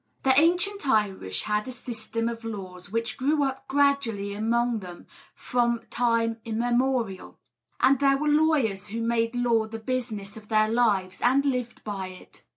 [0.23, 5.81] The ancient Irish had a system of laws which grew up gradually among them from
[5.91, 7.37] time immemorial.
[7.79, 12.07] And there were lawyers who made law the business of their lives, and lived by
[12.07, 12.43] it.